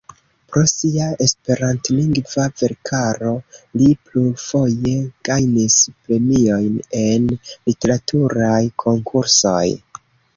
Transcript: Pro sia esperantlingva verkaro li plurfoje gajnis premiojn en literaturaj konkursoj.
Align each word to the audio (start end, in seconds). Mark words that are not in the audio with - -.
Pro 0.51 0.61
sia 0.69 1.07
esperantlingva 1.23 2.45
verkaro 2.61 3.33
li 3.81 3.89
plurfoje 4.07 4.93
gajnis 5.29 5.75
premiojn 6.07 6.79
en 7.03 7.29
literaturaj 7.69 8.61
konkursoj. 8.85 9.63